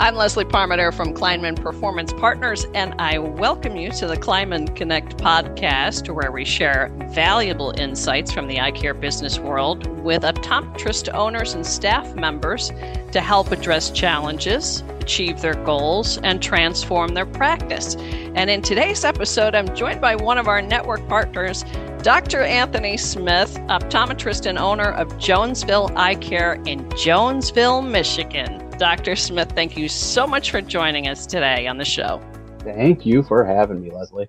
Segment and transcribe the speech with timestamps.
[0.00, 5.18] I'm Leslie Parmenter from Cleinman Performance Partners, and I welcome you to the Cleinman Connect
[5.18, 11.52] podcast, where we share valuable insights from the eye care business world with optometrist owners
[11.52, 12.72] and staff members
[13.12, 17.94] to help address challenges, achieve their goals, and transform their practice.
[18.34, 21.62] And in today's episode, I'm joined by one of our network partners,
[21.98, 22.40] Dr.
[22.40, 28.69] Anthony Smith, optometrist and owner of Jonesville Eye Care in Jonesville, Michigan.
[28.80, 29.14] Dr.
[29.14, 32.18] Smith, thank you so much for joining us today on the show.
[32.60, 34.26] Thank you for having me, Leslie.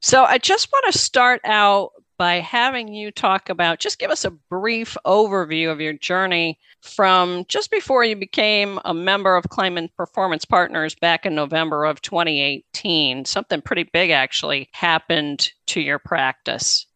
[0.00, 4.26] So, I just want to start out by having you talk about just give us
[4.26, 9.88] a brief overview of your journey from just before you became a member of Cleinman
[9.96, 13.24] Performance Partners back in November of 2018.
[13.24, 16.86] Something pretty big actually happened to your practice.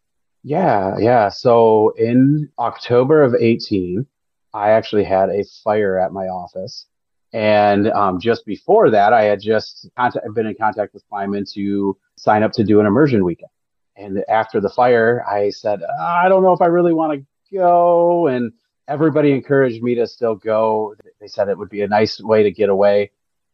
[0.45, 1.31] Yeah, yeah.
[1.31, 4.07] So in October of 18,
[4.53, 6.85] I actually had a fire at my office.
[7.33, 11.97] And um, just before that, I had just contact, been in contact with Cleinman to
[12.17, 13.51] sign up to do an immersion weekend.
[13.97, 18.29] And after the fire, I said, I don't know if I really want to go.
[18.29, 18.53] And
[18.87, 20.95] everybody encouraged me to still go.
[21.21, 23.11] They said it would be a nice way to get away.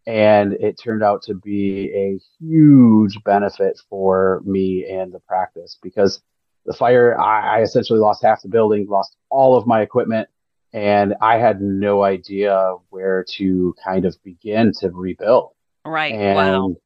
[0.06, 6.22] And it turned out to be a huge benefit for me and the practice because
[6.66, 10.28] the fire, I, I essentially lost half the building, lost all of my equipment
[10.74, 15.52] and I had no idea where to kind of begin to rebuild.
[15.86, 16.12] Right.
[16.12, 16.76] And wow.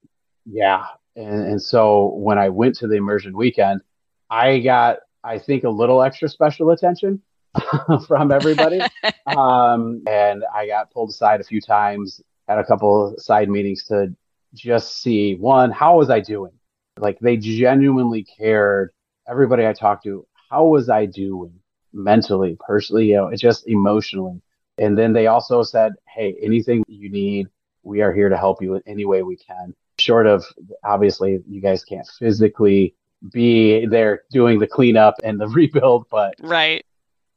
[0.45, 0.85] Yeah.
[1.17, 3.81] And, and so when I went to the immersion weekend,
[4.29, 7.23] I got, I think, a little extra special attention
[8.07, 8.83] from everybody.
[9.27, 14.15] um, and I got pulled aside a few times, had a couple side meetings to
[14.53, 16.53] just see one, how was I doing?
[16.99, 18.91] Like they genuinely cared.
[19.27, 21.58] Everybody I talked to, how was I doing?
[21.93, 24.41] Mentally, personally, you know, it's just emotionally.
[24.79, 27.49] And then they also said, hey, anything you need,
[27.83, 29.75] we are here to help you in any way we can.
[29.99, 30.45] Short of
[30.85, 32.95] obviously, you guys can't physically
[33.33, 36.85] be there doing the cleanup and the rebuild, but right.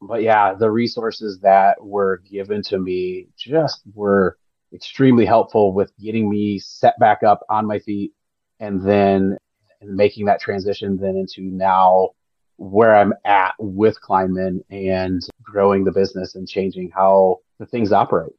[0.02, 4.38] But yeah, the resources that were given to me just were
[4.74, 8.14] extremely helpful with getting me set back up on my feet
[8.60, 9.38] and then
[9.84, 12.10] making that transition then into now
[12.62, 18.34] where I'm at with Cleinman and growing the business and changing how the things operate.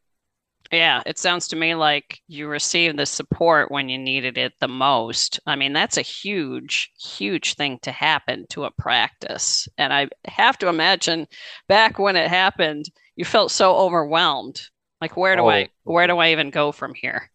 [0.71, 4.69] Yeah, it sounds to me like you received the support when you needed it the
[4.69, 5.41] most.
[5.45, 9.69] I mean, that's a huge, huge thing to happen to a practice.
[9.77, 11.27] And I have to imagine
[11.69, 14.63] back when it happened, you felt so overwhelmed.
[15.01, 17.29] Like where do oh, I where do I even go from here?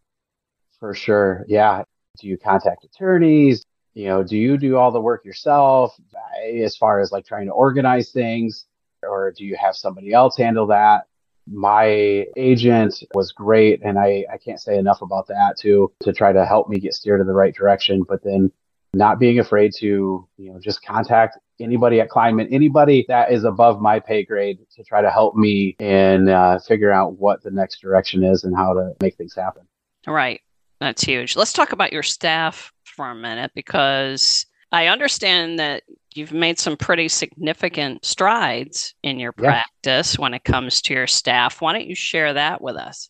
[0.80, 1.44] For sure.
[1.50, 1.84] Yeah.
[2.22, 3.66] Do you contact attorneys?
[3.98, 6.00] You know do you do all the work yourself
[6.64, 8.66] as far as like trying to organize things
[9.02, 11.08] or do you have somebody else handle that
[11.52, 16.32] my agent was great and I, I can't say enough about that too to try
[16.32, 18.52] to help me get steered in the right direction but then
[18.94, 23.82] not being afraid to you know just contact anybody at Cleinman, anybody that is above
[23.82, 27.82] my pay grade to try to help me and uh, figure out what the next
[27.82, 29.64] direction is and how to make things happen.
[30.06, 30.42] Right.
[30.80, 31.36] That's huge.
[31.36, 35.84] Let's talk about your staff for a minute because I understand that
[36.16, 39.64] you've made some pretty significant strides in your yeah.
[39.64, 41.62] practice when it comes to your staff.
[41.62, 43.10] Why don't you share that with us?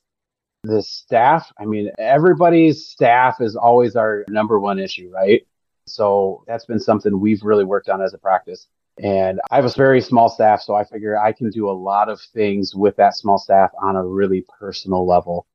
[0.64, 5.48] The staff, I mean, everybody's staff is always our number one issue, right?
[5.86, 8.68] So that's been something we've really worked on as a practice.
[9.02, 12.10] And I have a very small staff, so I figure I can do a lot
[12.10, 15.46] of things with that small staff on a really personal level.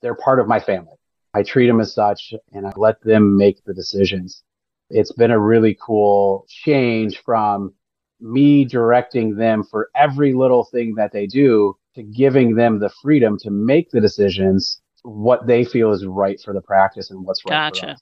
[0.00, 0.99] They're part of my family.
[1.34, 4.42] I treat them as such and I let them make the decisions.
[4.90, 7.72] It's been a really cool change from
[8.20, 13.38] me directing them for every little thing that they do to giving them the freedom
[13.38, 17.72] to make the decisions what they feel is right for the practice and what's right
[17.72, 17.96] gotcha.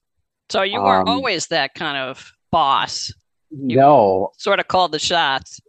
[0.49, 3.13] So you weren't um, always that kind of boss.
[3.51, 4.33] You no.
[4.39, 5.61] Sort of called the shots.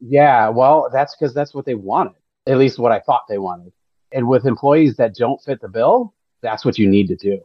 [0.00, 2.14] Yeah, well, that's because that's what they wanted.
[2.46, 3.72] At least what I thought they wanted.
[4.12, 7.40] And with employees that don't fit the bill, that's what you need to do.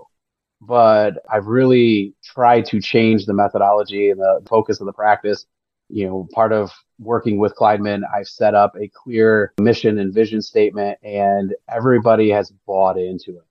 [0.61, 5.45] But I've really tried to change the methodology and the focus of the practice.
[5.89, 10.41] You know, part of working with Cleinman, I've set up a clear mission and vision
[10.41, 13.43] statement, and everybody has bought into it.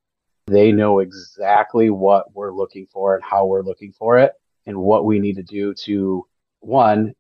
[0.47, 4.33] They know exactly what we're looking for and how we're looking for it,
[4.67, 6.27] and what we need to do to
[6.61, 7.15] one,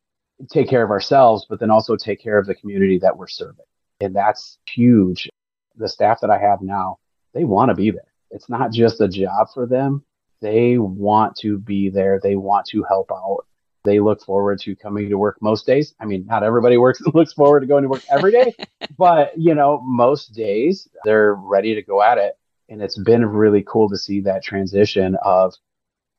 [0.50, 3.66] take care of ourselves, but then also take care of the community that we're serving.
[4.00, 5.28] And that's huge.
[5.76, 6.98] The staff that I have now,
[7.34, 10.04] they want to be there it's not just a job for them.
[10.40, 12.20] They want to be there.
[12.22, 13.46] They want to help out.
[13.84, 15.94] They look forward to coming to work most days.
[16.00, 18.54] I mean, not everybody works and looks forward to going to work every day,
[18.98, 22.34] but you know, most days they're ready to go at it.
[22.68, 25.54] And it's been really cool to see that transition of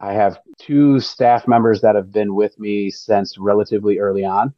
[0.02, 4.54] I have two staff members that have been with me since relatively early on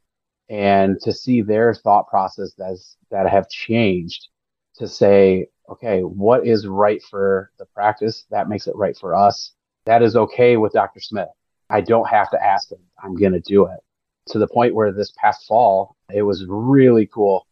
[0.50, 4.30] and to see their thought process that's, that have changed
[4.76, 8.25] to say, okay, what is right for the practice?
[8.30, 9.54] That makes it right for us.
[9.86, 11.00] That is okay with Dr.
[11.00, 11.30] Smith.
[11.69, 12.80] I don't have to ask him.
[13.04, 13.80] I'm going to do it
[14.27, 17.48] to the point where this past fall, it was really cool.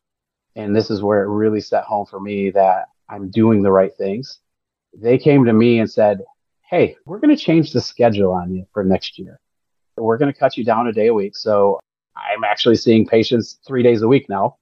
[0.56, 3.92] And this is where it really set home for me that I'm doing the right
[3.98, 4.40] things.
[4.94, 6.22] They came to me and said,
[6.70, 9.40] Hey, we're going to change the schedule on you for next year.
[9.98, 11.36] We're going to cut you down a day a week.
[11.36, 11.80] So
[12.16, 14.58] I'm actually seeing patients three days a week now.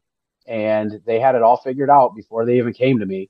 [0.48, 3.30] And they had it all figured out before they even came to me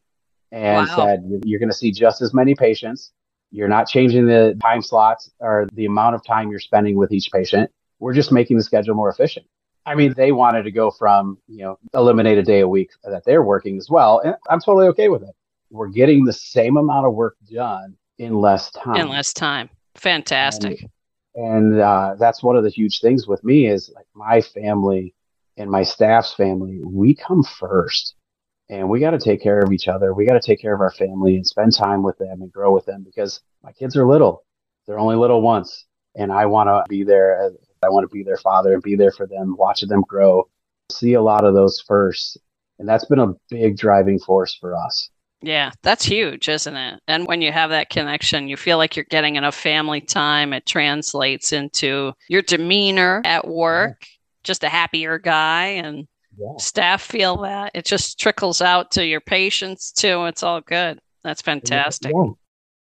[0.52, 0.96] and wow.
[0.96, 3.12] said, You're going to see just as many patients.
[3.52, 7.32] You're not changing the time slots or the amount of time you're spending with each
[7.32, 7.72] patient.
[8.00, 9.46] We're just making the schedule more efficient.
[9.86, 13.24] I mean, they wanted to go from, you know, eliminate a day a week that
[13.26, 14.20] they're working as well.
[14.24, 15.36] And I'm totally okay with it.
[15.72, 18.98] We're getting the same amount of work done in less time.
[18.98, 19.70] In less time.
[19.96, 20.88] Fantastic.
[21.34, 25.16] And, and uh, that's one of the huge things with me is like my family
[25.58, 28.16] and my staff's family, we come first
[28.70, 30.14] and we got to take care of each other.
[30.14, 32.74] We got to take care of our family and spend time with them and grow
[32.74, 34.44] with them because my kids are little.
[34.86, 35.86] They're only little once.
[36.16, 37.44] And I want to be there.
[37.44, 37.50] Uh,
[37.86, 40.50] I want to be their father and be there for them, watching them grow,
[40.92, 42.38] see a lot of those first.
[42.78, 45.10] And that's been a big driving force for us.
[45.42, 47.00] Yeah, that's huge, isn't it?
[47.08, 50.52] And when you have that connection, you feel like you're getting enough family time.
[50.52, 54.08] It translates into your demeanor at work, yeah.
[54.44, 55.68] just a happier guy.
[55.68, 56.08] And
[56.40, 56.58] yeah.
[56.58, 57.72] staff feel that.
[57.74, 60.26] It just trickles out to your patients too.
[60.26, 61.00] It's all good.
[61.24, 62.12] That's fantastic.
[62.16, 62.32] Yeah.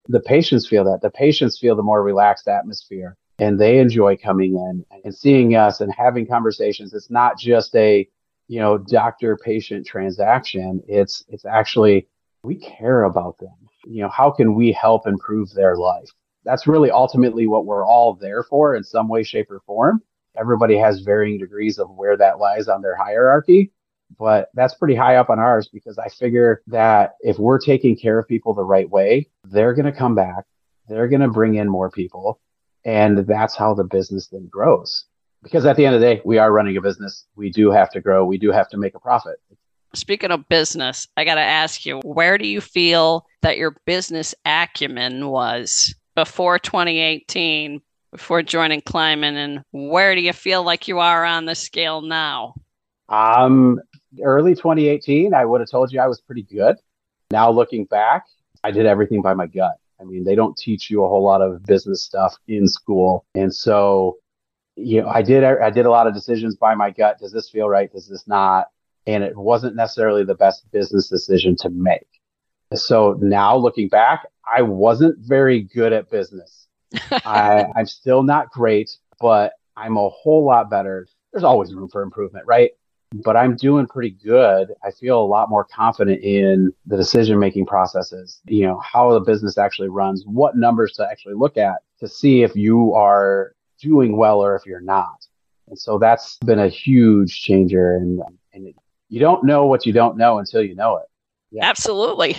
[0.07, 1.01] The patients feel that.
[1.01, 5.81] The patients feel the more relaxed atmosphere and they enjoy coming in and seeing us
[5.81, 6.93] and having conversations.
[6.93, 8.07] It's not just a,
[8.47, 10.81] you know, doctor patient transaction.
[10.87, 12.07] It's, it's actually,
[12.43, 13.55] we care about them.
[13.85, 16.09] You know, how can we help improve their life?
[16.43, 20.01] That's really ultimately what we're all there for in some way, shape, or form
[20.39, 23.71] everybody has varying degrees of where that lies on their hierarchy.
[24.17, 28.17] But that's pretty high up on ours because I figure that if we're taking care
[28.17, 30.45] of people the right way, they're going to come back.
[30.87, 32.39] They're going to bring in more people.
[32.85, 35.05] And that's how the business then grows.
[35.43, 37.25] Because at the end of the day, we are running a business.
[37.35, 38.25] We do have to grow.
[38.25, 39.37] We do have to make a profit.
[39.93, 44.35] Speaking of business, I got to ask you, where do you feel that your business
[44.45, 51.25] acumen was before 2018 before joining Cleinman, and where do you feel like you are
[51.25, 52.55] on the scale now?
[53.07, 53.79] Um,
[54.23, 56.75] early 2018, I would have told you I was pretty good.
[57.31, 58.25] Now looking back,
[58.63, 59.75] I did everything by my gut.
[60.01, 63.53] I mean, they don't teach you a whole lot of business stuff in school, and
[63.53, 64.17] so
[64.75, 67.19] you know, I did I did a lot of decisions by my gut.
[67.19, 67.91] Does this feel right?
[67.91, 68.67] Does this not?
[69.05, 72.07] And it wasn't necessarily the best business decision to make.
[72.75, 76.67] So now looking back, I wasn't very good at business.
[77.11, 81.07] I, I'm still not great, but I'm a whole lot better.
[81.31, 82.71] There's always room for improvement, right?
[83.23, 84.73] But I'm doing pretty good.
[84.83, 89.19] I feel a lot more confident in the decision making processes, you know, how the
[89.19, 94.15] business actually runs, what numbers to actually look at to see if you are doing
[94.15, 95.25] well or if you're not.
[95.69, 97.95] And so that's been a huge changer.
[97.95, 98.21] And,
[98.53, 98.73] and
[99.07, 101.05] you don't know what you don't know until you know it.
[101.51, 101.65] Yeah.
[101.65, 102.37] Absolutely.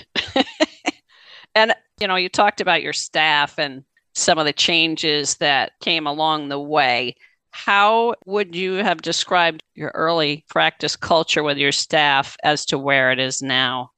[1.57, 6.07] and, you know, you talked about your staff and some of the changes that came
[6.07, 7.17] along the way.
[7.53, 13.11] How would you have described your early practice culture with your staff as to where
[13.11, 13.91] it is now?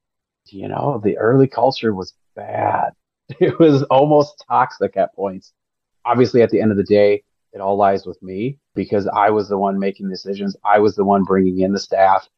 [0.47, 2.93] You know, the early culture was bad.
[3.41, 5.55] It was almost toxic at points.
[6.05, 7.23] Obviously, at the end of the day,
[7.55, 10.55] it all lies with me because I was the one making decisions.
[10.65, 12.29] I was the one bringing in the staff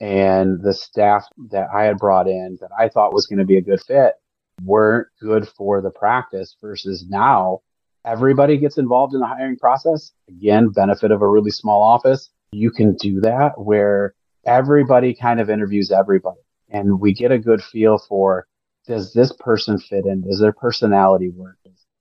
[0.00, 3.56] and the staff that I had brought in that I thought was going to be
[3.56, 4.14] a good fit
[4.62, 7.60] weren't good for the practice versus now
[8.04, 10.12] everybody gets involved in the hiring process.
[10.28, 12.30] Again, benefit of a really small office.
[12.52, 17.62] You can do that where everybody kind of interviews everybody and we get a good
[17.62, 18.46] feel for
[18.86, 20.22] does this person fit in?
[20.22, 21.56] Does their personality work?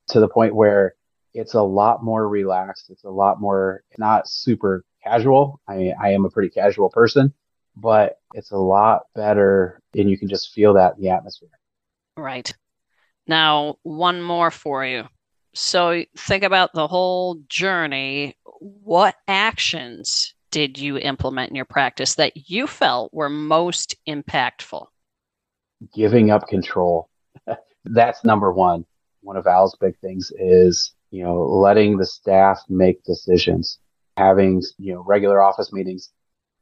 [0.10, 0.96] To the point where
[1.34, 2.90] it's a lot more relaxed.
[2.90, 5.62] It's a lot more not super casual.
[5.68, 7.34] I, I am a pretty casual person,
[7.76, 11.50] but it's a lot better and you can just feel that in the atmosphere.
[12.18, 12.54] Right.
[13.28, 15.08] Now, one more for you.
[15.56, 18.36] So think about the whole journey.
[18.60, 24.86] What actions did you implement in your practice that you felt were most impactful?
[25.94, 27.10] Giving up control.
[27.86, 28.86] That's number one.
[29.22, 33.80] One of Al's big things is, you know, letting the staff make decisions,
[34.18, 36.10] having, you know, regular office meetings.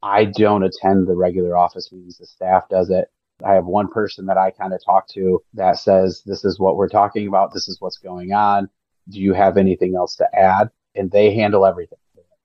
[0.04, 2.18] I don't attend the regular office meetings.
[2.18, 3.10] The staff does it
[3.46, 6.76] I have one person that I kind of talk to that says, This is what
[6.76, 7.54] we're talking about.
[7.54, 8.70] This is what's going on.
[9.10, 10.70] Do you have anything else to add?
[10.96, 11.98] And they handle everything.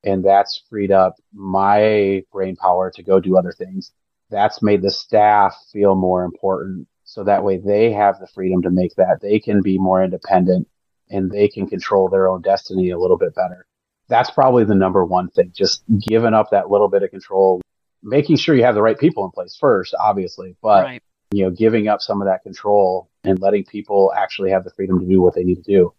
[0.04, 3.92] And that's freed up my brain power to go do other things.
[4.30, 6.86] That's made the staff feel more important.
[7.04, 9.20] So that way they have the freedom to make that.
[9.20, 10.68] They can be more independent
[11.10, 13.66] and they can control their own destiny a little bit better.
[14.08, 15.52] That's probably the number one thing.
[15.54, 17.60] Just giving up that little bit of control,
[18.06, 21.02] making sure you have the right people in place first, obviously, but right.
[21.32, 25.00] you know, giving up some of that control and letting people actually have the freedom
[25.00, 25.92] to do what they need to do.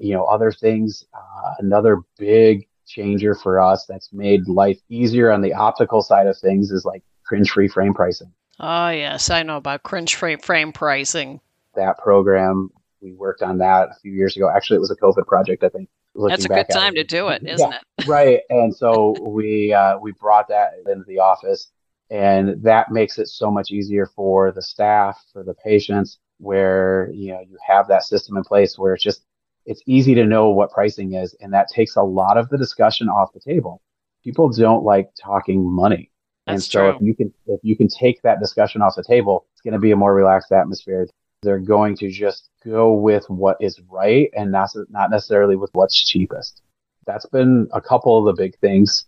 [0.00, 5.42] You know, other things, uh, another big changer for us that's made life easier on
[5.42, 8.32] the optical side of things is like cringe free frame pricing.
[8.58, 11.40] Oh, yes, I know about cringe free frame pricing.
[11.74, 14.50] That program, we worked on that a few years ago.
[14.50, 15.88] Actually, it was a COVID project, I think.
[16.14, 17.82] That's a good time to do it, isn't yeah, it?
[18.06, 18.40] Right.
[18.50, 21.70] And so we uh, we brought that into the office,
[22.10, 27.32] and that makes it so much easier for the staff, for the patients, where you
[27.32, 29.24] know you have that system in place where it's just
[29.66, 33.08] it's easy to know what pricing is, and that takes a lot of the discussion
[33.08, 33.80] off the table.
[34.24, 36.10] People don't like talking money.
[36.46, 36.96] That's and so true.
[36.96, 39.80] if you can if you can take that discussion off the table, it's going to
[39.80, 41.06] be a more relaxed atmosphere.
[41.42, 45.98] They're going to just go with what is right and not, not necessarily with what's
[45.98, 46.60] cheapest.
[47.06, 49.06] That's been a couple of the big things.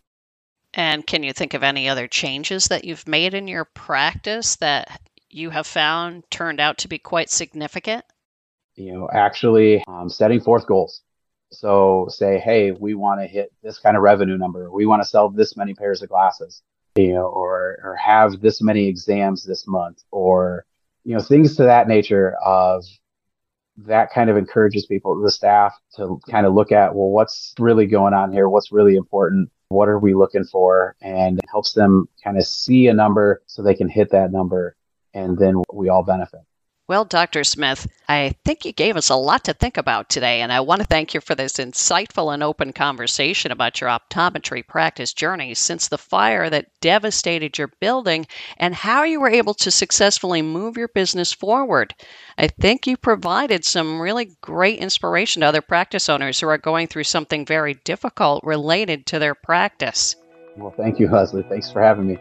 [0.75, 5.01] And can you think of any other changes that you've made in your practice that
[5.29, 8.05] you have found turned out to be quite significant?
[8.75, 11.03] You know, actually um, setting forth goals.
[11.51, 14.71] So say, hey, we want to hit this kind of revenue number.
[14.71, 16.63] We want to sell this many pairs of glasses,
[16.97, 20.65] you know, or or have this many exams this month, or
[21.05, 22.85] you know, things to that nature of
[23.79, 27.87] that kind of encourages people, the staff to kind of look at, well, what's really
[27.87, 28.49] going on here?
[28.49, 29.51] What's really important?
[29.69, 30.95] What are we looking for?
[31.01, 34.77] And it helps them kind of see a number so they can hit that number.
[35.15, 36.41] And then we all benefit.
[36.93, 37.43] Well, Dr.
[37.43, 40.83] Smith, I think you gave us a lot to think about today, and I want
[40.83, 45.89] to thank you for this insightful and open conversation about your optometry practice journey since
[45.89, 48.27] the fire that devastated your building
[48.59, 51.95] and how you were able to successfully move your business forward.
[52.37, 56.89] I think you provided some really great inspiration to other practice owners who are going
[56.89, 60.15] through something very difficult related to their practice.
[60.59, 61.47] Well, thank you, Leslie.
[61.49, 62.19] Thanks for having me.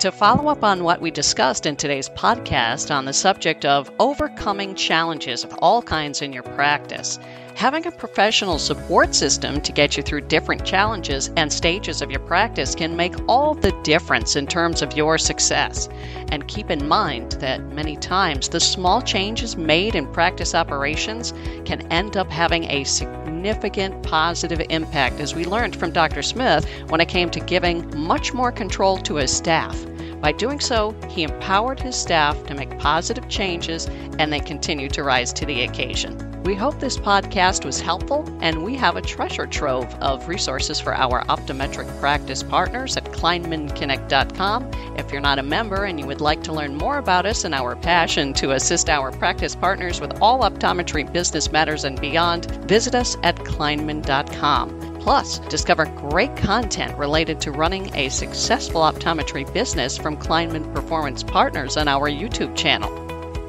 [0.00, 4.74] To follow up on what we discussed in today's podcast on the subject of overcoming
[4.74, 7.18] challenges of all kinds in your practice,
[7.54, 12.20] having a professional support system to get you through different challenges and stages of your
[12.20, 15.88] practice can make all the difference in terms of your success.
[16.30, 21.32] And keep in mind that many times the small changes made in practice operations
[21.64, 26.22] can end up having a significant positive impact, as we learned from Dr.
[26.22, 29.86] Smith when it came to giving much more control to his staff.
[30.24, 35.02] By doing so, he empowered his staff to make positive changes and they continue to
[35.02, 36.42] rise to the occasion.
[36.44, 40.94] We hope this podcast was helpful, and we have a treasure trove of resources for
[40.94, 44.70] our optometric practice partners at CleinmanConnect.com.
[44.96, 47.54] If you're not a member and you would like to learn more about us and
[47.54, 52.94] our passion to assist our practice partners with all optometry business matters and beyond, visit
[52.94, 54.83] us at Cleinman.com.
[55.04, 61.76] Plus, discover great content related to running a successful optometry business from Cleinman Performance Partners
[61.76, 62.90] on our YouTube channel.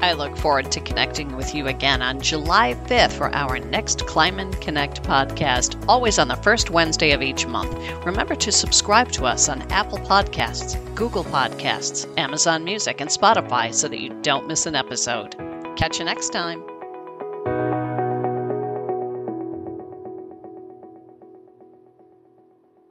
[0.02, 4.60] I look forward to connecting with you again on July 5th for our next Cleinman
[4.60, 7.74] Connect podcast, always on the first Wednesday of each month.
[8.04, 13.88] Remember to subscribe to us on Apple Podcasts, Google Podcasts, Amazon Music, and Spotify so
[13.88, 15.34] that you don't miss an episode.
[15.78, 16.75] Catch you next time.